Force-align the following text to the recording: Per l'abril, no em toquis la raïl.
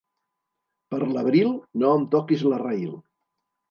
Per 0.95 1.01
l'abril, 1.11 1.53
no 1.85 1.95
em 2.01 2.11
toquis 2.19 2.51
la 2.53 2.63
raïl. 2.67 2.95